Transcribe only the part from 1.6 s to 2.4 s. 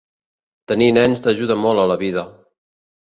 molt a la vida.